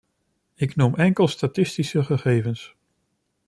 [0.55, 2.75] Ik noem enkele statistische gegevens.